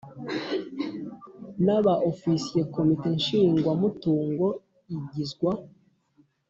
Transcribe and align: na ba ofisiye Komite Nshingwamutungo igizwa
na 1.65 1.77
ba 1.85 1.93
ofisiye 2.11 2.61
Komite 2.75 3.07
Nshingwamutungo 3.17 4.45
igizwa 4.95 5.51